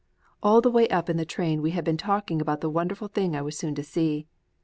[0.41, 3.35] All the way up in the train we had been talking about the wonderful thing
[3.35, 4.25] I was so soon to see.